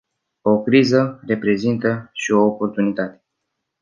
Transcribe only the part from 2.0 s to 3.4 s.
și o oportunitate.